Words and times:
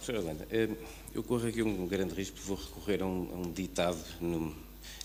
Sra. 0.00 0.18
Orlando, 0.18 0.44
eh, 0.50 0.68
eu 1.14 1.22
corro 1.22 1.46
aqui 1.46 1.62
um 1.62 1.86
grande 1.86 2.14
risco, 2.14 2.38
vou 2.46 2.56
recorrer 2.56 3.02
a 3.02 3.06
um, 3.06 3.28
a 3.32 3.36
um 3.36 3.52
ditado 3.52 4.02
no, 4.18 4.54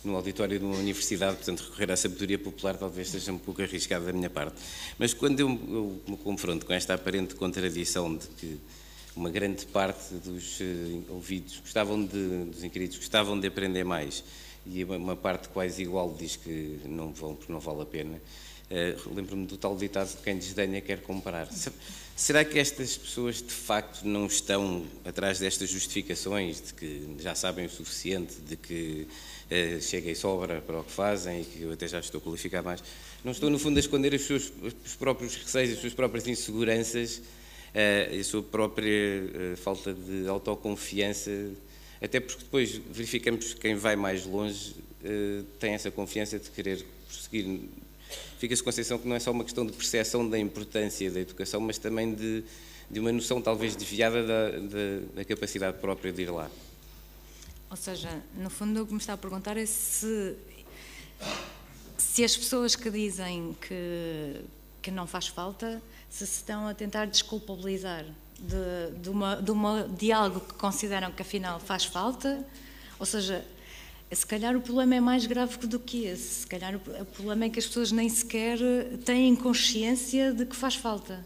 no 0.06 0.16
auditório 0.16 0.58
de 0.58 0.64
uma 0.64 0.78
universidade, 0.78 1.36
portanto, 1.36 1.64
recorrer 1.64 1.92
à 1.92 1.98
sabedoria 1.98 2.40
popular 2.40 2.78
talvez 2.78 3.10
seja 3.10 3.34
um 3.34 3.38
pouco 3.38 3.62
arriscado 3.62 4.06
da 4.06 4.14
minha 4.14 4.30
parte. 4.30 4.56
Mas 4.98 5.14
quando 5.14 5.42
eu, 5.42 5.50
eu 5.50 6.02
me 6.08 6.18
confronto 6.18 6.66
com 6.66 6.72
esta 6.72 6.94
aparente 6.94 7.36
contradição 7.36 8.16
de 8.16 8.28
que 8.28 8.58
uma 9.16 9.30
grande 9.30 9.66
parte 9.66 10.14
dos 10.16 10.60
uh, 10.62 11.04
ouvidos 11.10 11.60
gostavam 11.60 12.06
de, 12.06 12.46
dos 12.46 12.64
inquiridos 12.64 12.98
gostavam 12.98 13.38
de 13.38 13.48
aprender 13.48 13.84
mais 13.84 14.24
e 14.66 14.84
uma 14.84 15.16
parte 15.16 15.50
quase 15.50 15.84
igual 15.84 16.16
diz 16.18 16.38
que 16.38 16.80
não 16.86 17.12
vão 17.12 17.36
porque 17.36 17.52
não 17.52 17.60
vale 17.60 17.82
a 17.82 17.86
pena. 17.86 18.22
Uh, 18.70 19.14
Lembro-me 19.14 19.46
do 19.46 19.58
tal 19.58 19.78
ditado 19.78 20.10
de 20.10 20.18
quem 20.24 20.38
desdenha 20.38 20.82
quer 20.82 21.02
comprar. 21.02 21.48
Será 22.16 22.44
que 22.44 22.58
estas 22.58 22.98
pessoas 22.98 23.36
de 23.42 23.52
facto 23.52 24.04
não 24.04 24.26
estão 24.26 24.86
atrás 25.04 25.38
destas 25.38 25.70
justificações 25.70 26.62
de 26.62 26.74
que 26.74 27.16
já 27.20 27.36
sabem 27.36 27.66
o 27.66 27.70
suficiente, 27.70 28.36
de 28.42 28.56
que 28.56 29.08
uh, 29.52 29.82
chega 29.82 30.10
e 30.10 30.16
sobra 30.16 30.62
para 30.62 30.80
o 30.80 30.84
que 30.84 30.92
fazem 30.92 31.42
e 31.42 31.46
que 31.46 31.62
eu 31.62 31.74
até 31.74 31.88
já 31.88 32.00
estou 32.00 32.18
a 32.20 32.22
qualificar 32.22 32.64
mais? 32.64 32.84
Não 33.24 33.32
estou, 33.32 33.52
no 33.52 33.60
fundo, 33.60 33.78
a 33.78 33.80
esconder 33.80 34.14
os, 34.14 34.24
seus, 34.24 34.52
os 34.84 34.96
próprios 34.96 35.36
receios, 35.36 35.74
as 35.74 35.80
suas 35.80 35.94
próprias 35.94 36.28
inseguranças, 36.28 37.18
uh, 37.18 38.20
a 38.20 38.24
sua 38.24 38.42
própria 38.42 38.88
falta 39.58 39.94
de 39.94 40.28
autoconfiança 40.28 41.32
até 42.02 42.20
porque 42.20 42.44
depois 42.44 42.82
verificamos 42.92 43.54
que 43.54 43.62
quem 43.62 43.76
vai 43.76 43.96
mais 43.96 44.26
longe 44.26 44.76
tem 45.60 45.74
essa 45.74 45.90
confiança 45.90 46.38
de 46.38 46.50
querer 46.50 46.86
prosseguir. 47.08 47.62
Fica-se 48.38 48.62
com 48.62 48.70
a 48.70 48.74
sensação 48.74 48.98
que 48.98 49.08
não 49.08 49.16
é 49.16 49.20
só 49.20 49.32
uma 49.32 49.44
questão 49.44 49.66
de 49.66 49.72
percepção 49.72 50.28
da 50.28 50.38
importância 50.38 51.10
da 51.10 51.20
educação, 51.20 51.60
mas 51.62 51.78
também 51.78 52.14
de, 52.14 52.44
de 52.90 53.00
uma 53.00 53.12
noção 53.12 53.42
talvez 53.42 53.76
desviada 53.76 54.26
da, 54.26 54.52
da, 54.52 55.00
da, 55.16 55.26
capacidade 55.26 55.78
própria 55.80 56.12
de 56.12 56.24
ir 56.24 56.30
lá. 56.30 56.50
Ou 57.70 57.78
seja, 57.78 58.10
no 58.36 58.50
fundo 58.50 58.84
o 58.84 58.86
que 58.86 58.94
me 58.94 59.00
está 59.00 59.14
a 59.14 59.18
perguntar 59.18 59.58
é 59.58 59.66
se, 59.66 60.36
se 61.98 62.24
as 62.24 62.36
pessoas 62.36 62.76
que 62.76 62.90
dizem 62.92 63.56
que, 63.62 64.42
que 64.82 64.92
não 64.92 65.08
faz 65.08 65.28
falta, 65.28 65.82
se 66.10 66.24
estão 66.24 66.68
a 66.68 66.74
tentar 66.74 67.06
desculpabilizar 67.06 68.06
de, 68.40 69.00
de, 69.02 69.10
uma, 69.10 69.36
de, 69.38 69.52
uma, 69.52 69.88
de 69.88 70.12
algo 70.12 70.40
que 70.40 70.54
consideram 70.54 71.12
que 71.12 71.22
afinal 71.22 71.60
faz 71.60 71.86
falta, 71.86 72.46
ou 73.00 73.06
seja, 73.06 73.46
se 74.16 74.26
calhar 74.26 74.56
o 74.56 74.62
problema 74.62 74.96
é 74.96 75.00
mais 75.00 75.26
grave 75.26 75.58
do 75.68 75.80
que 75.80 76.06
esse, 76.06 76.42
se 76.42 76.48
calhar 76.48 76.76
o 76.76 77.06
problema 77.06 77.46
é 77.46 77.50
que 77.50 77.60
as 77.60 77.66
pessoas 77.66 77.92
nem 77.92 78.08
sequer 78.10 78.58
têm 79.04 79.36
consciência 79.36 80.34
de 80.34 80.46
que 80.46 80.56
faz 80.56 80.76
falta. 80.76 81.26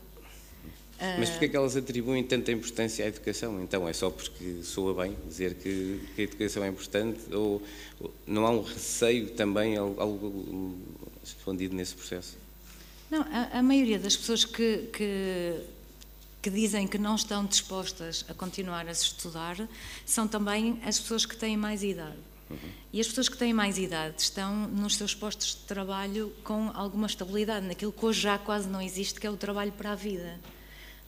Mas 1.17 1.29
porquê 1.29 1.45
é 1.45 1.47
que 1.47 1.55
elas 1.55 1.77
atribuem 1.77 2.21
tanta 2.25 2.51
importância 2.51 3.05
à 3.05 3.07
educação? 3.07 3.63
Então, 3.63 3.87
é 3.87 3.93
só 3.93 4.09
porque 4.09 4.61
soa 4.63 4.93
bem 4.93 5.15
dizer 5.25 5.53
que, 5.53 6.01
que 6.13 6.21
a 6.21 6.23
educação 6.25 6.61
é 6.61 6.67
importante 6.67 7.21
ou, 7.33 7.61
ou, 8.01 8.13
não 8.27 8.45
há 8.45 8.49
um 8.49 8.61
receio 8.61 9.29
também, 9.29 9.77
algo, 9.77 10.01
algo 10.01 10.77
escondido 11.23 11.73
nesse 11.73 11.95
processo? 11.95 12.37
Não, 13.09 13.21
a, 13.21 13.59
a 13.59 13.63
maioria 13.63 13.97
das 13.97 14.17
pessoas 14.17 14.43
que, 14.43 14.89
que 14.91 15.55
que 16.41 16.49
dizem 16.49 16.87
que 16.87 16.97
não 16.97 17.15
estão 17.15 17.45
dispostas 17.45 18.25
a 18.29 18.33
continuar 18.33 18.87
a 18.87 18.93
se 18.93 19.03
estudar 19.03 19.57
são 20.05 20.27
também 20.27 20.79
as 20.85 20.99
pessoas 20.99 21.25
que 21.25 21.35
têm 21.35 21.57
mais 21.57 21.83
idade. 21.83 22.15
Uhum. 22.49 22.57
E 22.91 22.99
as 22.99 23.07
pessoas 23.07 23.29
que 23.29 23.37
têm 23.37 23.53
mais 23.53 23.77
idade 23.77 24.15
estão 24.21 24.67
nos 24.67 24.95
seus 24.95 25.13
postos 25.13 25.55
de 25.55 25.61
trabalho 25.67 26.33
com 26.43 26.71
alguma 26.73 27.07
estabilidade, 27.07 27.65
naquilo 27.65 27.91
que 27.91 28.05
hoje 28.05 28.21
já 28.21 28.37
quase 28.37 28.67
não 28.67 28.81
existe, 28.81 29.19
que 29.19 29.27
é 29.27 29.29
o 29.29 29.37
trabalho 29.37 29.71
para 29.71 29.91
a 29.91 29.95
vida. 29.95 30.39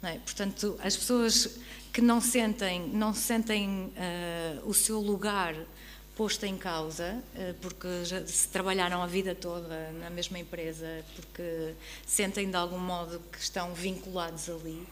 É? 0.04 0.18
Portanto, 0.18 0.80
as 0.84 0.98
pessoas 0.98 1.60
que 1.94 2.02
não 2.02 2.20
sentem, 2.20 2.88
não 2.90 3.14
sentem 3.14 3.86
uh, 3.86 4.70
o 4.70 4.74
seu 4.74 5.00
lugar 5.00 5.56
posto 6.16 6.46
em 6.46 6.58
causa, 6.58 7.22
uh, 7.36 7.54
porque 7.62 8.06
já 8.06 8.26
se 8.26 8.48
trabalharam 8.48 9.02
a 9.02 9.08
vida 9.08 9.36
toda 9.36 9.92
na 10.00 10.10
mesma 10.10 10.40
empresa, 10.40 11.04
porque 11.16 11.74
sentem 12.06 12.50
de 12.50 12.56
algum 12.56 12.80
modo 12.80 13.22
que 13.32 13.40
estão 13.40 13.74
vinculados 13.74 14.50
ali, 14.50 14.88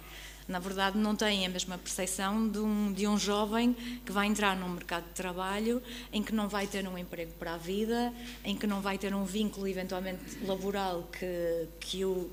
na 0.49 0.59
verdade 0.59 0.97
não 0.97 1.15
têm 1.15 1.45
a 1.45 1.49
mesma 1.49 1.77
percepção 1.77 2.49
de 2.49 2.59
um, 2.59 2.91
de 2.91 3.07
um 3.07 3.17
jovem 3.17 3.73
que 4.05 4.11
vai 4.11 4.27
entrar 4.27 4.57
num 4.57 4.69
mercado 4.69 5.05
de 5.05 5.13
trabalho 5.13 5.81
em 6.11 6.23
que 6.23 6.33
não 6.33 6.49
vai 6.49 6.65
ter 6.65 6.87
um 6.87 6.97
emprego 6.97 7.31
para 7.39 7.53
a 7.53 7.57
vida, 7.57 8.11
em 8.43 8.57
que 8.57 8.65
não 8.65 8.81
vai 8.81 8.97
ter 8.97 9.13
um 9.13 9.23
vínculo 9.23 9.67
eventualmente 9.67 10.43
laboral 10.43 11.07
que, 11.11 11.67
que 11.79 12.03
o 12.03 12.29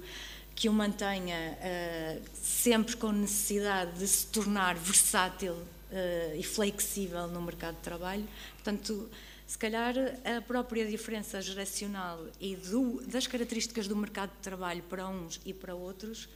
que 0.57 0.71
o 0.71 0.73
mantenha 0.73 1.59
uh, 1.61 2.23
sempre 2.33 2.97
com 2.97 3.13
necessidade 3.13 3.99
de 3.99 4.09
se 4.09 4.27
tornar 4.29 4.75
versátil 4.75 5.53
uh, 5.53 6.35
e 6.35 6.43
flexível 6.43 7.29
no 7.29 7.43
mercado 7.43 7.75
de 7.75 7.83
trabalho. 7.83 8.27
Portanto, 8.55 9.07
se 9.47 9.59
calhar 9.59 9.95
a 10.25 10.41
própria 10.41 10.87
diferença 10.87 11.43
geracional 11.43 12.27
e 12.41 12.57
do, 12.57 13.03
das 13.07 13.27
características 13.27 13.87
do 13.87 13.95
mercado 13.95 14.31
de 14.31 14.39
trabalho 14.39 14.83
para 14.89 15.07
uns 15.07 15.41
e 15.45 15.53
para 15.53 15.75
outros 15.75 16.27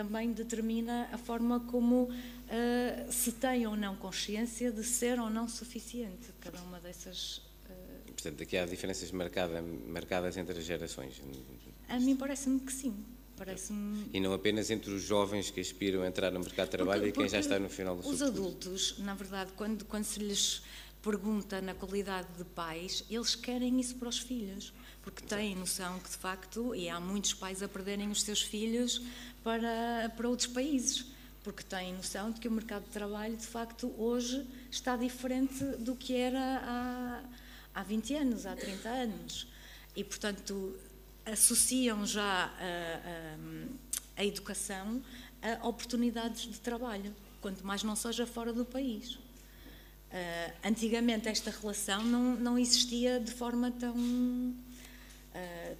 também 0.00 0.32
determina 0.32 1.10
a 1.12 1.18
forma 1.18 1.60
como 1.60 2.04
uh, 2.04 3.12
se 3.12 3.32
tem 3.32 3.66
ou 3.66 3.76
não 3.76 3.94
consciência 3.96 4.72
de 4.72 4.82
ser 4.82 5.20
ou 5.20 5.28
não 5.28 5.46
suficiente 5.46 6.32
cada 6.40 6.58
uma 6.62 6.80
dessas. 6.80 7.42
Uh... 7.68 8.12
Portanto, 8.12 8.42
aqui 8.42 8.56
há 8.56 8.64
diferenças 8.64 9.10
marcada, 9.12 9.60
marcadas 9.60 10.38
entre 10.38 10.58
as 10.58 10.64
gerações. 10.64 11.20
A 11.86 12.00
mim 12.00 12.16
parece-me 12.16 12.60
que 12.60 12.72
sim. 12.72 12.96
Parece 13.36 13.72
e 14.12 14.20
não 14.20 14.34
apenas 14.34 14.70
entre 14.70 14.90
os 14.90 15.02
jovens 15.02 15.50
que 15.50 15.60
aspiram 15.60 16.02
a 16.02 16.06
entrar 16.06 16.30
no 16.30 16.40
mercado 16.40 16.66
de 16.66 16.72
trabalho 16.72 17.02
porque 17.04 17.20
e 17.20 17.22
quem 17.22 17.28
já 17.28 17.40
está 17.40 17.58
no 17.58 17.70
final 17.70 17.96
do 17.96 18.06
Os 18.06 18.20
adultos, 18.20 18.98
na 18.98 19.14
verdade, 19.14 19.50
quando, 19.56 19.86
quando 19.86 20.04
se 20.04 20.20
lhes 20.20 20.62
pergunta 21.02 21.60
na 21.60 21.74
qualidade 21.74 22.28
de 22.36 22.44
pais, 22.44 23.04
eles 23.10 23.34
querem 23.34 23.80
isso 23.80 23.96
para 23.96 24.08
os 24.08 24.18
filhos, 24.18 24.72
porque 25.02 25.22
têm 25.22 25.56
noção 25.56 25.98
que, 25.98 26.10
de 26.10 26.16
facto, 26.16 26.74
e 26.74 26.88
há 26.88 27.00
muitos 27.00 27.34
pais 27.34 27.62
a 27.62 27.68
perderem 27.68 28.10
os 28.10 28.22
seus 28.22 28.42
filhos 28.42 29.02
para, 29.42 30.12
para 30.16 30.28
outros 30.28 30.48
países, 30.48 31.06
porque 31.42 31.62
têm 31.62 31.94
noção 31.94 32.30
de 32.30 32.40
que 32.40 32.48
o 32.48 32.50
mercado 32.50 32.84
de 32.84 32.90
trabalho, 32.90 33.36
de 33.36 33.46
facto, 33.46 33.92
hoje 33.96 34.46
está 34.70 34.96
diferente 34.96 35.64
do 35.78 35.96
que 35.96 36.14
era 36.14 36.60
há, 36.62 37.22
há 37.80 37.82
20 37.82 38.14
anos, 38.14 38.46
há 38.46 38.54
30 38.54 38.88
anos. 38.88 39.46
E, 39.96 40.04
portanto, 40.04 40.78
associam 41.24 42.04
já 42.04 42.44
a, 42.44 44.18
a, 44.18 44.20
a 44.20 44.24
educação 44.24 45.02
a 45.42 45.66
oportunidades 45.66 46.42
de 46.42 46.60
trabalho, 46.60 47.14
quanto 47.40 47.66
mais 47.66 47.82
não 47.82 47.96
seja 47.96 48.26
fora 48.26 48.52
do 48.52 48.64
país. 48.64 49.18
Uh, 50.10 50.52
antigamente 50.64 51.28
esta 51.28 51.52
relação 51.52 52.02
não, 52.02 52.34
não 52.34 52.58
existia 52.58 53.20
de 53.20 53.30
forma 53.30 53.70
tão, 53.70 53.94
uh, 53.94 55.76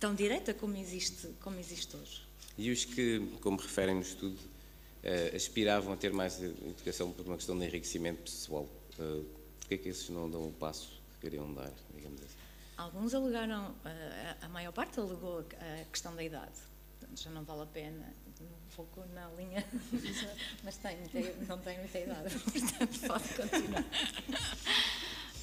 tão 0.00 0.16
direta 0.16 0.52
como 0.52 0.76
existe, 0.76 1.28
como 1.40 1.60
existe 1.60 1.96
hoje. 1.96 2.22
E 2.58 2.72
os 2.72 2.84
que, 2.84 3.20
como 3.40 3.56
referem 3.58 3.94
no 3.94 4.00
estudo, 4.00 4.36
uh, 4.36 5.36
aspiravam 5.36 5.92
a 5.92 5.96
ter 5.96 6.12
mais 6.12 6.42
educação 6.42 7.12
por 7.12 7.24
uma 7.24 7.36
questão 7.36 7.56
de 7.56 7.64
enriquecimento 7.64 8.22
pessoal, 8.22 8.68
uh, 8.98 9.24
porquê 9.60 9.74
é 9.74 9.78
que 9.78 9.88
esses 9.90 10.08
não 10.08 10.28
dão 10.28 10.48
o 10.48 10.52
passo 10.52 11.00
que 11.14 11.20
queriam 11.20 11.54
dar, 11.54 11.70
digamos 11.94 12.20
assim? 12.20 12.34
Alguns 12.76 13.14
alegaram, 13.14 13.76
a 14.40 14.48
maior 14.48 14.72
parte 14.72 14.98
alegou 14.98 15.38
a 15.38 15.84
questão 15.84 16.16
da 16.16 16.24
idade, 16.24 16.58
portanto 16.98 17.22
já 17.22 17.30
não 17.30 17.44
vale 17.44 17.62
a 17.62 17.66
pena, 17.66 18.12
um 18.42 18.76
pouco 18.76 19.04
na 19.14 19.28
linha, 19.30 19.64
mas 20.64 20.76
tem, 20.76 20.98
não 21.48 21.58
tem 21.58 21.78
muita 21.78 21.98
idade, 21.98 22.34
portanto 22.38 23.00
pode 23.06 23.28
continuar. 23.34 23.84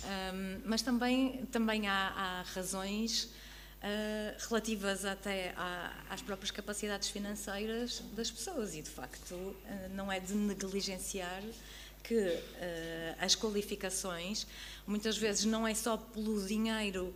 Um, 0.10 0.62
mas 0.66 0.82
também, 0.82 1.46
também 1.52 1.88
há, 1.88 2.14
há 2.16 2.42
razões 2.54 3.30
Uh, 3.80 4.36
relativas 4.50 5.06
até 5.06 5.54
à, 5.56 5.94
às 6.10 6.22
próprias 6.22 6.52
capacidades 6.52 7.08
financeiras 7.08 8.04
das 8.12 8.30
pessoas 8.30 8.76
e 8.76 8.82
de 8.82 8.90
facto 8.90 9.34
uh, 9.34 9.56
não 9.96 10.12
é 10.12 10.20
de 10.20 10.34
negligenciar 10.34 11.42
que 12.04 12.14
uh, 12.14 13.16
as 13.22 13.36
qualificações 13.36 14.46
muitas 14.86 15.18
vezes 15.18 15.46
não 15.46 15.66
é 15.66 15.74
só 15.74 15.96
pelo 15.96 16.46
dinheiro 16.46 17.16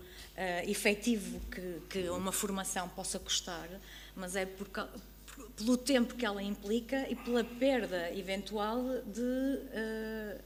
efetivo 0.65 1.39
que, 1.51 1.81
que, 1.89 2.09
uma 2.09 2.31
formação 2.31 2.87
possa 2.89 3.19
custar, 3.19 3.69
mas 4.15 4.35
é 4.35 4.45
por, 4.45 4.67
pelo 5.55 5.77
tempo 5.77 6.15
que 6.15 6.25
ela 6.25 6.41
implica 6.41 7.09
e 7.09 7.15
pela 7.15 7.43
perda 7.43 8.11
eventual 8.15 8.83
de, 9.05 10.39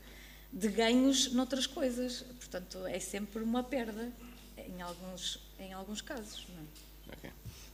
de 0.51 0.68
ganhos 0.69 1.31
noutras 1.34 1.68
coisas. 1.68 2.24
Portanto, 2.39 2.86
é 2.86 3.00
sempre 3.00 3.42
uma 3.44 3.63
perda 3.63 4.12
em 4.57 4.81
alguns 4.81 5.39
em 5.60 5.74
alguns 5.74 6.01
casos. 6.01 6.45
Não 6.50 6.63
é? 6.63 7.18
Ok, 7.18 7.31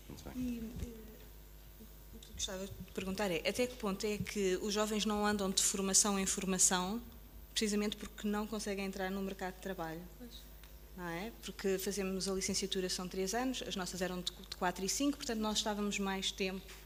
muito 0.09 0.23
bem. 0.23 0.33
E, 0.35 0.59
eh, 0.59 1.85
o 2.13 2.19
que 2.19 2.33
gostava 2.33 2.65
de 2.65 2.71
perguntar 2.93 3.31
é, 3.31 3.37
até 3.47 3.67
que 3.67 3.75
ponto 3.75 4.05
é 4.05 4.17
que 4.17 4.57
os 4.61 4.73
jovens 4.73 5.05
não 5.05 5.25
andam 5.25 5.49
de 5.49 5.61
formação 5.61 6.19
em 6.19 6.25
formação, 6.25 7.01
precisamente 7.51 7.97
porque 7.97 8.27
não 8.27 8.47
conseguem 8.47 8.85
entrar 8.85 9.09
no 9.09 9.21
mercado 9.21 9.55
de 9.55 9.61
trabalho? 9.61 10.01
Não 10.95 11.07
é? 11.07 11.31
Porque 11.41 11.77
fazemos 11.79 12.27
a 12.27 12.33
licenciatura 12.33 12.87
são 12.87 13.07
três 13.07 13.33
anos, 13.33 13.63
as 13.67 13.75
nossas 13.75 14.01
eram 14.01 14.21
de 14.21 14.31
quatro 14.57 14.85
e 14.85 14.89
cinco, 14.89 15.17
portanto 15.17 15.39
nós 15.39 15.57
estávamos 15.57 15.97
mais 15.97 16.31
tempo 16.31 16.82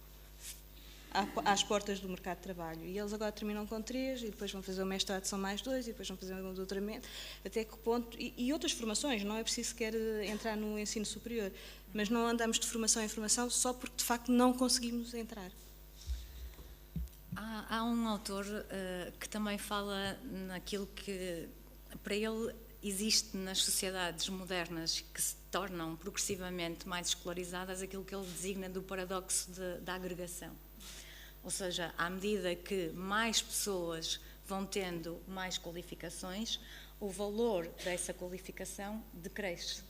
às 1.45 1.63
portas 1.63 1.99
do 1.99 2.09
mercado 2.09 2.37
de 2.37 2.43
trabalho. 2.43 2.83
E 2.83 2.97
eles 2.97 3.13
agora 3.13 3.31
terminam 3.31 3.65
com 3.65 3.81
três, 3.81 4.21
e 4.21 4.25
depois 4.25 4.51
vão 4.51 4.61
fazer 4.61 4.83
o 4.83 4.85
mestrado, 4.85 5.25
são 5.25 5.39
mais 5.39 5.61
dois, 5.61 5.85
e 5.87 5.91
depois 5.91 6.07
vão 6.07 6.17
fazer 6.17 6.33
o 6.33 6.53
doutoramento. 6.53 7.07
Até 7.45 7.63
que 7.63 7.77
ponto. 7.77 8.17
E, 8.19 8.33
e 8.37 8.53
outras 8.53 8.71
formações, 8.71 9.23
não 9.23 9.35
é 9.35 9.43
preciso 9.43 9.69
sequer 9.69 9.93
entrar 10.23 10.55
no 10.55 10.77
ensino 10.77 11.05
superior. 11.05 11.51
Mas 11.93 12.09
não 12.09 12.27
andamos 12.27 12.59
de 12.59 12.67
formação 12.67 13.03
em 13.03 13.07
formação 13.07 13.49
só 13.49 13.73
porque, 13.73 13.97
de 13.97 14.03
facto, 14.03 14.31
não 14.31 14.53
conseguimos 14.53 15.13
entrar. 15.13 15.51
Há, 17.35 17.77
há 17.77 17.83
um 17.83 18.07
autor 18.07 18.45
uh, 18.45 19.11
que 19.19 19.29
também 19.29 19.57
fala 19.57 20.19
naquilo 20.47 20.87
que, 20.87 21.47
para 22.03 22.15
ele, 22.15 22.53
existe 22.83 23.35
nas 23.35 23.59
sociedades 23.59 24.27
modernas 24.29 25.03
que 25.13 25.21
se 25.21 25.35
tornam 25.51 25.95
progressivamente 25.95 26.87
mais 26.87 27.07
escolarizadas 27.07 27.81
aquilo 27.81 28.03
que 28.03 28.13
ele 28.13 28.25
designa 28.25 28.69
do 28.69 28.81
paradoxo 28.81 29.49
da 29.81 29.95
agregação. 29.95 30.51
Ou 31.47 31.51
seja, 31.51 31.93
à 31.97 32.09
medida 32.09 32.53
que 32.53 32.89
mais 32.89 33.41
pessoas 33.41 34.19
vão 34.45 34.65
tendo 34.65 35.17
mais 35.25 35.57
qualificações, 35.57 36.59
o 36.99 37.07
valor 37.07 37.65
dessa 37.85 38.13
qualificação 38.13 39.01
decresce. 39.13 39.81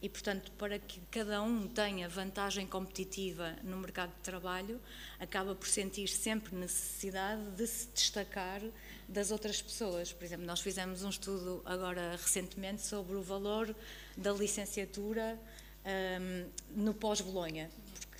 E, 0.00 0.08
portanto, 0.08 0.50
para 0.52 0.78
que 0.78 1.00
cada 1.10 1.42
um 1.42 1.68
tenha 1.68 2.08
vantagem 2.08 2.66
competitiva 2.66 3.54
no 3.62 3.76
mercado 3.76 4.08
de 4.14 4.22
trabalho, 4.22 4.80
acaba 5.20 5.54
por 5.54 5.68
sentir 5.68 6.08
sempre 6.08 6.56
necessidade 6.56 7.42
de 7.56 7.66
se 7.66 7.88
destacar 7.88 8.62
das 9.06 9.30
outras 9.30 9.60
pessoas. 9.60 10.14
Por 10.14 10.24
exemplo, 10.24 10.46
nós 10.46 10.62
fizemos 10.62 11.04
um 11.04 11.10
estudo 11.10 11.60
agora 11.66 12.12
recentemente 12.12 12.80
sobre 12.80 13.16
o 13.16 13.22
valor 13.22 13.76
da 14.16 14.32
licenciatura 14.32 15.38
um, 15.84 16.82
no 16.82 16.94
pós-Bolonha, 16.94 17.70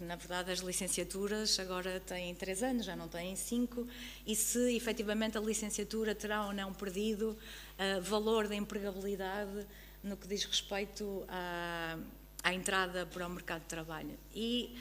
porque 0.02 0.06
na 0.06 0.16
verdade 0.16 0.50
as 0.50 0.58
licenciaturas 0.58 1.58
agora 1.60 2.00
têm 2.00 2.34
três 2.34 2.62
anos, 2.62 2.84
já 2.84 2.96
não 2.96 3.08
têm 3.08 3.37
cinco, 3.37 3.87
e 4.26 4.34
se 4.34 4.75
efetivamente 4.75 5.38
a 5.38 5.40
licenciatura 5.40 6.14
terá 6.14 6.46
ou 6.46 6.52
não 6.52 6.72
perdido 6.75 7.31
uh, 7.78 8.02
valor 8.02 8.49
da 8.49 8.54
empregabilidade 8.54 9.66
no 10.02 10.16
que 10.16 10.26
diz 10.26 10.44
respeito 10.44 11.25
à, 11.28 11.96
à 12.43 12.52
entrada 12.52 13.06
para 13.06 13.26
o 13.26 13.31
mercado 13.31 13.62
de 13.62 13.69
trabalho. 13.69 14.19
E 14.34 14.76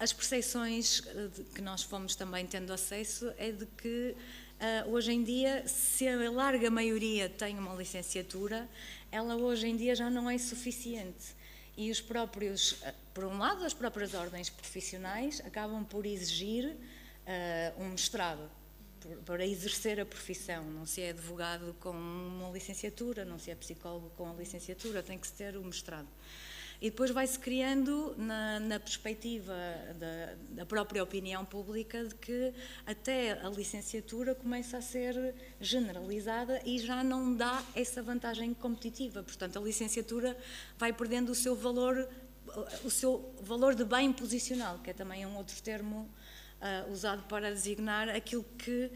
as 0.00 0.12
percepções 0.12 1.02
eh, 1.06 1.28
que 1.54 1.62
nós 1.62 1.82
fomos 1.82 2.16
também 2.16 2.44
tendo 2.44 2.72
acesso 2.72 3.32
é 3.38 3.52
de 3.52 3.64
que 3.64 4.16
uh, 4.84 4.90
hoje 4.90 5.12
em 5.12 5.22
dia, 5.22 5.66
se 5.68 6.08
a 6.08 6.30
larga 6.30 6.68
maioria 6.70 7.28
tem 7.28 7.56
uma 7.56 7.74
licenciatura, 7.74 8.68
ela 9.12 9.36
hoje 9.36 9.68
em 9.68 9.76
dia 9.76 9.94
já 9.94 10.10
não 10.10 10.28
é 10.28 10.36
suficiente. 10.36 11.36
E 11.76 11.90
os 11.90 12.00
próprios, 12.00 12.82
eh, 12.82 12.94
por 13.12 13.24
um 13.24 13.38
lado, 13.38 13.64
as 13.64 13.74
próprias 13.74 14.14
ordens 14.14 14.48
profissionais 14.48 15.42
acabam 15.44 15.84
por 15.84 16.06
exigir 16.06 16.64
uh, 16.66 17.82
um 17.82 17.90
mestrado 17.90 18.50
para 19.24 19.46
exercer 19.46 20.00
a 20.00 20.06
profissão. 20.06 20.64
Não 20.64 20.86
se 20.86 21.02
é 21.02 21.10
advogado 21.10 21.76
com 21.80 21.90
uma 21.90 22.50
licenciatura, 22.50 23.24
não 23.24 23.38
se 23.38 23.50
é 23.50 23.54
psicólogo 23.54 24.10
com 24.16 24.28
a 24.28 24.32
licenciatura, 24.32 25.02
tem 25.02 25.18
que 25.18 25.26
se 25.26 25.34
ter 25.34 25.56
o 25.56 25.62
mestrado. 25.62 26.08
E 26.80 26.90
depois 26.90 27.10
vai-se 27.10 27.38
criando, 27.38 28.14
na, 28.18 28.60
na 28.60 28.78
perspectiva 28.78 29.54
da, 29.98 30.34
da, 30.50 30.66
própria 30.66 31.02
opinião 31.02 31.44
pública, 31.44 32.04
de 32.04 32.14
que 32.14 32.52
até 32.84 33.32
a 33.32 33.48
licenciatura 33.48 34.34
começa 34.34 34.76
a 34.76 34.82
ser 34.82 35.34
generalizada 35.60 36.60
e 36.64 36.78
já 36.78 37.02
não 37.02 37.34
dá 37.34 37.62
essa 37.74 38.02
vantagem 38.02 38.52
competitiva. 38.52 39.22
Portanto, 39.22 39.58
a 39.58 39.62
licenciatura 39.62 40.36
vai 40.78 40.92
perdendo 40.92 41.32
o 41.32 41.34
seu 41.34 41.56
valor, 41.56 42.08
o 42.84 42.90
seu 42.90 43.34
valor 43.40 43.74
de 43.74 43.84
bem 43.84 44.12
posicional, 44.12 44.78
que 44.78 44.90
é 44.90 44.92
também 44.92 45.24
um 45.24 45.36
outro 45.36 45.60
termo 45.62 46.10
uh, 46.60 46.92
usado 46.92 47.22
para 47.22 47.50
designar 47.50 48.08
aquilo 48.10 48.44
que 48.58 48.90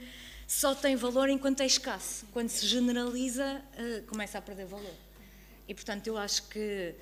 só 0.47 0.75
tem 0.75 0.97
valor 0.97 1.31
enquanto 1.31 1.61
é 1.61 1.67
escasso. 1.67 2.27
Quando 2.33 2.51
se 2.51 2.67
generaliza, 2.67 3.63
uh, 3.73 4.07
começa 4.07 4.37
a 4.37 4.43
perder 4.43 4.67
valor. 4.67 4.95
E, 5.67 5.75
portanto, 5.75 6.07
eu 6.09 6.19
acho 6.19 6.49
que 6.49 6.95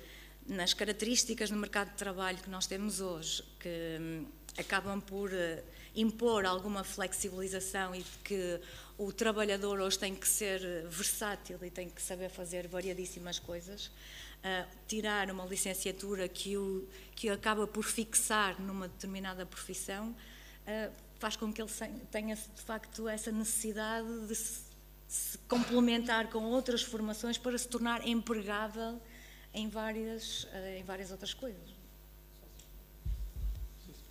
nas 0.49 0.73
características 0.73 1.51
no 1.51 1.57
mercado 1.57 1.91
de 1.91 1.95
trabalho 1.95 2.39
que 2.39 2.49
nós 2.49 2.65
temos 2.65 2.99
hoje, 2.99 3.43
que 3.59 3.97
um, 4.01 4.25
acabam 4.57 4.99
por 4.99 5.29
uh, 5.29 5.63
impor 5.95 6.43
alguma 6.45 6.83
flexibilização 6.83 7.93
e 7.93 8.03
que 8.23 8.59
o 8.97 9.13
trabalhador 9.13 9.79
hoje 9.79 9.99
tem 9.99 10.15
que 10.15 10.27
ser 10.27 10.59
versátil 10.89 11.59
e 11.61 11.69
tem 11.69 11.87
que 11.87 12.01
saber 12.01 12.29
fazer 12.29 12.67
variadíssimas 12.67 13.37
coisas, 13.37 13.87
uh, 13.87 14.67
tirar 14.87 15.29
uma 15.29 15.45
licenciatura 15.45 16.27
que 16.27 16.57
o 16.57 16.87
que 17.15 17.29
acaba 17.29 17.67
por 17.67 17.83
fixar 17.83 18.59
numa 18.59 18.87
determinada 18.87 19.45
profissão 19.45 20.09
uh, 20.09 20.91
faz 21.19 21.35
com 21.35 21.53
que 21.53 21.61
ele 21.61 21.69
tenha 22.09 22.35
de 22.35 22.61
facto 22.63 23.07
essa 23.07 23.31
necessidade 23.31 24.27
de 24.27 24.35
se 24.35 25.37
complementar 25.47 26.29
com 26.29 26.43
outras 26.45 26.81
formações 26.81 27.37
para 27.37 27.57
se 27.57 27.67
tornar 27.67 28.07
empregável 28.07 28.99
em 29.53 29.67
várias, 29.69 30.43
uh, 30.43 30.77
em 30.77 30.83
várias 30.83 31.11
outras 31.11 31.33
coisas. 31.33 31.79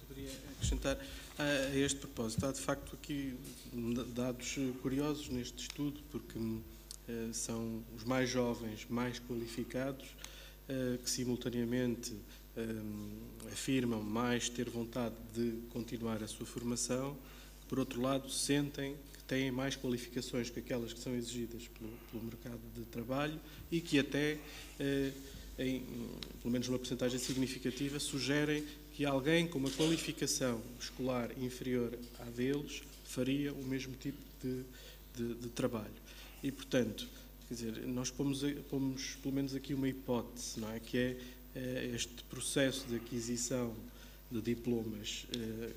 Poderia 0.06 0.30
acrescentar 0.56 0.98
a 1.38 1.76
este 1.76 1.98
propósito. 2.00 2.46
Há 2.46 2.52
de 2.52 2.60
facto 2.60 2.94
aqui 2.94 3.38
dados 4.14 4.56
curiosos 4.82 5.28
neste 5.28 5.62
estudo, 5.62 6.00
porque 6.10 6.38
uh, 6.38 6.62
são 7.32 7.82
os 7.96 8.04
mais 8.04 8.28
jovens, 8.28 8.86
mais 8.88 9.20
qualificados, 9.20 10.06
uh, 10.68 10.98
que 10.98 11.10
simultaneamente 11.10 12.14
afirmam 13.52 14.02
mais 14.02 14.48
ter 14.48 14.68
vontade 14.68 15.14
de 15.32 15.62
continuar 15.70 16.20
a 16.24 16.26
sua 16.26 16.44
formação, 16.44 17.16
por 17.68 17.78
outro 17.78 18.00
lado, 18.00 18.28
sentem 18.28 18.96
têm 19.28 19.52
mais 19.52 19.76
qualificações 19.76 20.48
que 20.48 20.58
aquelas 20.58 20.92
que 20.92 20.98
são 20.98 21.14
exigidas 21.14 21.68
pelo, 21.68 21.92
pelo 22.10 22.24
mercado 22.24 22.60
de 22.74 22.82
trabalho 22.86 23.38
e 23.70 23.80
que 23.80 23.98
até, 23.98 24.38
eh, 24.80 25.12
em, 25.58 25.84
pelo 26.40 26.50
menos 26.50 26.66
numa 26.66 26.78
porcentagem 26.78 27.18
significativa, 27.18 28.00
sugerem 28.00 28.64
que 28.94 29.04
alguém 29.04 29.46
com 29.46 29.58
uma 29.58 29.70
qualificação 29.70 30.60
escolar 30.80 31.30
inferior 31.38 31.96
à 32.18 32.24
deles 32.24 32.82
faria 33.04 33.52
o 33.52 33.62
mesmo 33.62 33.94
tipo 33.94 34.18
de, 34.42 34.64
de, 35.14 35.34
de 35.34 35.48
trabalho. 35.50 35.86
E, 36.42 36.50
portanto, 36.50 37.06
quer 37.46 37.54
dizer, 37.54 37.86
nós 37.86 38.10
pomos, 38.10 38.42
pomos 38.70 39.16
pelo 39.22 39.34
menos 39.34 39.54
aqui 39.54 39.74
uma 39.74 39.88
hipótese, 39.88 40.58
não 40.58 40.72
é? 40.72 40.80
Que 40.80 40.98
é 40.98 41.16
eh, 41.54 41.90
este 41.94 42.24
processo 42.24 42.86
de 42.88 42.96
aquisição 42.96 43.74
de 44.30 44.40
diplomas 44.40 45.26
eh, 45.36 45.70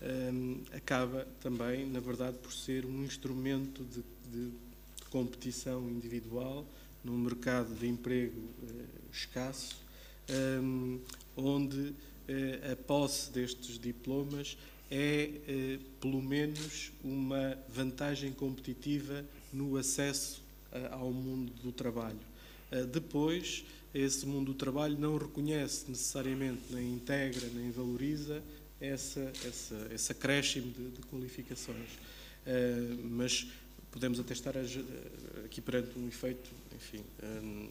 eh, 0.00 0.76
acaba 0.76 1.26
também, 1.40 1.86
na 1.86 2.00
verdade, 2.00 2.38
por 2.38 2.52
ser 2.52 2.86
um 2.86 3.04
instrumento 3.04 3.84
de, 3.84 4.02
de, 4.30 4.50
de 4.50 5.04
competição 5.10 5.88
individual 5.88 6.66
num 7.04 7.16
mercado 7.16 7.74
de 7.74 7.86
emprego 7.86 8.42
escasso, 9.12 9.76
onde 11.36 11.94
a 12.70 12.76
posse 12.76 13.30
destes 13.30 13.78
diplomas 13.78 14.58
é, 14.90 15.78
pelo 16.00 16.22
menos, 16.22 16.92
uma 17.02 17.56
vantagem 17.68 18.32
competitiva 18.32 19.24
no 19.52 19.76
acesso 19.76 20.42
ao 20.90 21.10
mundo 21.10 21.52
do 21.62 21.72
trabalho. 21.72 22.18
Depois, 22.92 23.64
esse 23.94 24.26
mundo 24.26 24.52
do 24.52 24.54
trabalho 24.54 24.98
não 24.98 25.16
reconhece 25.16 25.86
necessariamente, 25.88 26.60
nem 26.70 26.94
integra, 26.94 27.48
nem 27.54 27.70
valoriza 27.70 28.42
essa, 28.80 29.32
essa, 29.46 29.88
esse 29.92 30.12
acréscimo 30.12 30.70
de, 30.72 30.90
de 30.90 31.02
qualificações. 31.02 31.90
Uh, 32.46 33.08
mas 33.10 33.46
podemos 33.90 34.20
até 34.20 34.32
estar 34.32 34.56
a, 34.56 34.60
aqui 35.44 35.60
perante 35.60 35.98
um 35.98 36.08
efeito, 36.08 36.50
enfim, 36.74 37.02
um, 37.22 37.68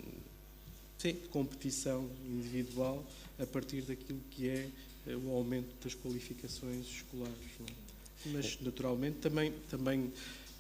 sim, 0.98 1.14
de 1.14 1.28
competição 1.30 2.10
individual 2.26 3.06
a 3.40 3.46
partir 3.46 3.82
daquilo 3.84 4.20
que 4.32 4.50
é 4.50 4.70
eh, 5.08 5.16
o 5.16 5.32
aumento 5.32 5.70
das 5.84 5.94
qualificações 5.94 6.88
escolares. 6.88 7.36
É? 7.62 8.30
Mas, 8.34 8.60
naturalmente, 8.62 9.18
também, 9.20 9.54
também 9.70 10.12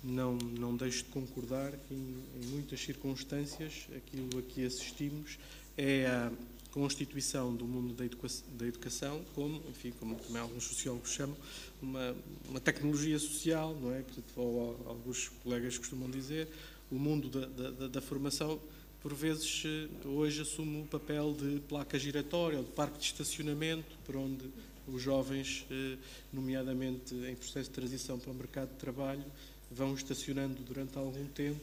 não, 0.03 0.35
não 0.35 0.75
deixo 0.75 1.03
de 1.03 1.09
concordar 1.09 1.71
que, 1.71 1.93
em, 1.93 2.15
em 2.41 2.45
muitas 2.47 2.79
circunstâncias, 2.79 3.87
aquilo 3.95 4.39
a 4.39 4.41
que 4.43 4.65
assistimos 4.65 5.37
é 5.75 6.05
a 6.05 6.31
constituição 6.71 7.55
do 7.55 7.65
mundo 7.65 7.93
da 7.93 8.05
educação, 8.05 8.45
da 8.57 8.67
educação 8.67 9.21
como, 9.33 9.61
enfim, 9.69 9.93
como 9.99 10.15
também 10.15 10.41
alguns 10.41 10.63
sociólogos 10.63 11.11
chamam, 11.11 11.35
uma, 11.81 12.15
uma 12.49 12.59
tecnologia 12.59 13.17
social, 13.19 13.75
não 13.81 13.93
é? 13.93 14.03
Ou 14.35 14.79
alguns 14.87 15.29
colegas 15.43 15.77
costumam 15.77 16.09
dizer, 16.09 16.47
o 16.91 16.95
mundo 16.95 17.29
da, 17.29 17.69
da, 17.71 17.87
da 17.87 18.01
formação 18.01 18.59
por 19.01 19.13
vezes 19.13 19.63
eh, 19.65 20.07
hoje 20.07 20.41
assume 20.41 20.81
o 20.81 20.85
papel 20.85 21.33
de 21.33 21.59
placa 21.61 21.97
giratória 21.97 22.57
ou 22.57 22.63
de 22.63 22.71
parque 22.71 22.97
de 22.97 23.05
estacionamento, 23.05 23.97
por 24.05 24.15
onde 24.15 24.45
os 24.87 25.01
jovens, 25.01 25.65
eh, 25.69 25.97
nomeadamente 26.33 27.13
em 27.15 27.35
processo 27.35 27.69
de 27.69 27.75
transição 27.75 28.19
para 28.19 28.31
o 28.31 28.35
mercado 28.35 28.69
de 28.69 28.75
trabalho, 28.75 29.23
vão 29.71 29.93
estacionando 29.93 30.61
durante 30.63 30.97
algum 30.97 31.25
tempo, 31.27 31.61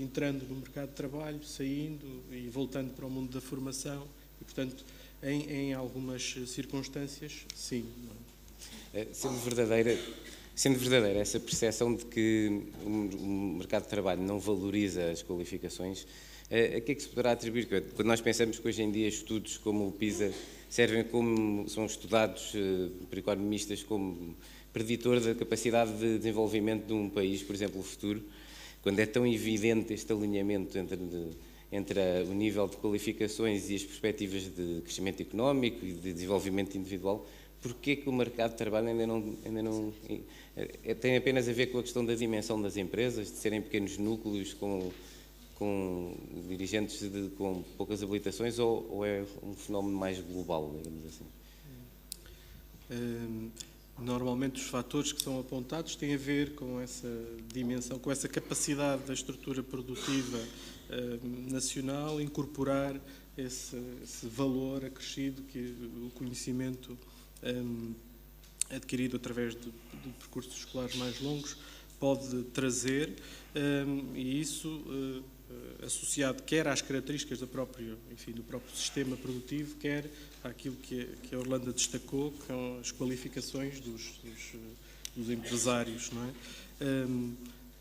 entrando 0.00 0.46
no 0.48 0.56
mercado 0.56 0.88
de 0.88 0.94
trabalho, 0.94 1.42
saindo 1.44 2.04
e 2.32 2.48
voltando 2.48 2.92
para 2.94 3.06
o 3.06 3.10
mundo 3.10 3.32
da 3.32 3.40
formação. 3.40 4.06
E, 4.40 4.44
portanto, 4.44 4.84
em, 5.22 5.50
em 5.50 5.74
algumas 5.74 6.34
circunstâncias, 6.46 7.46
sim. 7.54 7.84
Eh, 8.94 9.06
sendo 9.12 9.36
verdadeira, 9.38 9.98
sendo 10.54 10.78
verdadeira 10.78 11.20
essa 11.20 11.38
percepção 11.38 11.94
de 11.94 12.04
que 12.06 12.62
o 12.84 13.56
mercado 13.58 13.84
de 13.84 13.88
trabalho 13.88 14.22
não 14.22 14.40
valoriza 14.40 15.10
as 15.10 15.22
qualificações, 15.22 16.06
eh, 16.50 16.76
a 16.76 16.80
que 16.80 16.92
é 16.92 16.94
que 16.94 17.02
se 17.02 17.08
poderá 17.08 17.32
atribuir? 17.32 17.66
Quando 17.94 18.08
nós 18.08 18.20
pensamos 18.20 18.58
que 18.58 18.66
hoje 18.66 18.82
em 18.82 18.90
dia 18.90 19.06
estudos 19.06 19.58
como 19.58 19.88
o 19.88 19.92
PISA 19.92 20.32
servem 20.68 21.04
como, 21.04 21.68
são 21.68 21.84
estudados 21.86 22.52
por 23.08 23.18
economistas 23.18 23.82
como 23.82 24.36
preditor 24.72 25.20
da 25.20 25.34
capacidade 25.34 25.92
de 25.98 26.18
desenvolvimento 26.18 26.86
de 26.86 26.92
um 26.92 27.08
país, 27.08 27.42
por 27.42 27.54
exemplo, 27.54 27.80
o 27.80 27.82
futuro, 27.82 28.22
quando 28.82 28.98
é 28.98 29.06
tão 29.06 29.26
evidente 29.26 29.92
este 29.92 30.12
alinhamento 30.12 30.76
entre, 30.78 30.98
entre 31.70 32.00
o 32.28 32.34
nível 32.34 32.66
de 32.66 32.76
qualificações 32.76 33.68
e 33.70 33.76
as 33.76 33.84
perspectivas 33.84 34.44
de 34.44 34.80
crescimento 34.82 35.20
económico 35.22 35.84
e 35.84 35.92
de 35.92 36.12
desenvolvimento 36.12 36.76
individual, 36.76 37.26
porquê 37.62 37.96
que 37.96 38.08
o 38.08 38.12
mercado 38.12 38.52
de 38.52 38.56
trabalho 38.56 38.88
ainda 38.88 39.06
não, 39.06 39.36
ainda 39.44 39.62
não 39.62 39.92
é, 40.56 40.94
tem 40.94 41.16
apenas 41.16 41.48
a 41.48 41.52
ver 41.52 41.66
com 41.66 41.78
a 41.78 41.82
questão 41.82 42.04
da 42.04 42.14
dimensão 42.14 42.60
das 42.60 42.76
empresas, 42.76 43.30
de 43.30 43.36
serem 43.36 43.60
pequenos 43.60 43.98
núcleos 43.98 44.54
com, 44.54 44.90
com 45.56 46.14
dirigentes 46.48 47.00
de, 47.00 47.30
com 47.36 47.62
poucas 47.76 48.02
habilitações 48.02 48.58
ou, 48.58 48.86
ou, 48.90 49.04
é 49.04 49.24
um 49.42 49.54
fenómeno 49.54 49.96
mais 49.96 50.18
global, 50.20 50.74
digamos 50.78 51.06
assim? 51.06 51.24
Hum, 52.90 53.50
Normalmente 54.00 54.60
os 54.62 54.68
fatores 54.68 55.12
que 55.12 55.22
são 55.22 55.38
apontados 55.38 55.94
têm 55.94 56.14
a 56.14 56.18
ver 56.18 56.54
com 56.54 56.80
essa 56.80 57.08
dimensão, 57.52 57.98
com 57.98 58.10
essa 58.10 58.28
capacidade 58.28 59.02
da 59.02 59.12
estrutura 59.12 59.62
produtiva 59.62 60.38
eh, 60.88 61.18
nacional 61.50 62.20
incorporar 62.20 62.98
esse, 63.36 63.76
esse, 64.02 64.26
valor 64.26 64.84
acrescido 64.84 65.42
que 65.42 65.74
o 66.06 66.10
conhecimento 66.14 66.98
eh, 67.42 67.62
adquirido 68.74 69.16
através 69.16 69.54
de, 69.54 69.70
de, 69.70 70.08
percursos 70.18 70.56
escolares 70.56 70.96
mais 70.96 71.20
longos 71.20 71.56
pode 71.98 72.42
trazer 72.44 73.14
eh, 73.54 73.84
e 74.14 74.40
isso 74.40 75.22
associado 75.84 76.42
quer 76.42 76.66
às 76.68 76.82
características 76.82 77.40
do 77.40 77.46
próprio, 77.46 77.98
enfim, 78.12 78.32
do 78.32 78.42
próprio 78.42 78.74
sistema 78.76 79.16
produtivo, 79.16 79.76
quer 79.76 80.04
àquilo 80.44 80.76
que, 80.76 81.06
que 81.22 81.34
a 81.34 81.38
Orlando 81.38 81.72
destacou, 81.72 82.32
que 82.32 82.46
são 82.46 82.78
as 82.80 82.92
qualificações 82.92 83.80
dos, 83.80 84.20
dos, 84.22 84.52
dos 85.16 85.30
empresários, 85.30 86.10
não 86.12 86.24
é? 86.24 86.32
Um, 86.82 87.34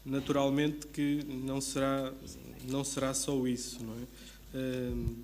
naturalmente 0.05 0.87
que 0.87 1.23
não 1.25 1.61
será, 1.61 2.13
não 2.67 2.83
será 2.83 3.13
só 3.13 3.47
isso, 3.47 3.83
não 3.83 3.93
é? 3.93 4.57
Um, 4.57 5.15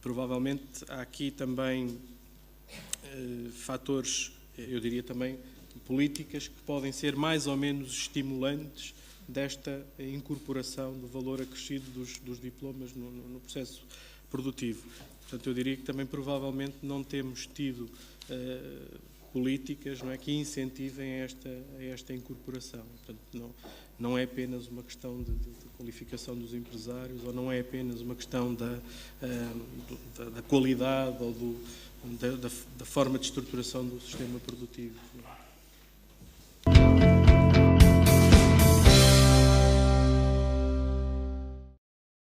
provavelmente 0.00 0.84
há 0.88 1.00
aqui 1.00 1.30
também 1.30 1.86
uh, 1.86 3.50
fatores, 3.50 4.32
eu 4.56 4.78
diria 4.78 5.02
também 5.02 5.38
políticas, 5.86 6.48
que 6.48 6.60
podem 6.62 6.92
ser 6.92 7.16
mais 7.16 7.46
ou 7.46 7.56
menos 7.56 7.92
estimulantes 7.92 8.94
desta 9.26 9.84
incorporação 9.98 10.92
do 10.92 11.06
valor 11.06 11.40
acrescido 11.40 11.90
dos, 11.90 12.18
dos 12.18 12.40
diplomas 12.40 12.94
no, 12.94 13.10
no, 13.10 13.40
processo 13.40 13.82
produtivo. 14.30 14.82
Portanto, 15.22 15.46
eu 15.48 15.54
diria 15.54 15.76
que 15.76 15.82
também 15.82 16.06
provavelmente 16.06 16.76
não 16.82 17.02
temos 17.02 17.46
tido 17.46 17.88
uh, 18.30 18.98
políticas 19.32 20.00
não 20.02 20.12
é, 20.12 20.18
que 20.18 20.32
incentivem 20.32 21.10
esta, 21.10 21.48
esta 21.80 22.12
incorporação. 22.12 22.82
Portanto, 23.04 23.20
não, 23.32 23.50
não 23.98 24.18
é 24.18 24.24
apenas 24.24 24.68
uma 24.68 24.82
questão 24.82 25.16
de, 25.22 25.32
de, 25.32 25.50
de, 25.50 25.64
qualificação 25.76 26.36
dos 26.36 26.54
empresários 26.54 27.24
ou 27.24 27.32
não 27.32 27.50
é 27.50 27.60
apenas 27.60 28.00
uma 28.00 28.14
questão 28.14 28.54
da, 28.54 28.78
uh, 29.22 29.62
da, 30.16 30.24
da, 30.30 30.42
qualidade 30.42 31.16
ou 31.20 31.32
do, 31.32 31.64
da, 32.20 32.48
da, 32.78 32.84
forma 32.84 33.18
de 33.18 33.24
estruturação 33.24 33.84
do 33.84 34.00
sistema 34.00 34.38
produtivo. 34.38 34.94
Não 35.14 35.30
é? 35.30 35.43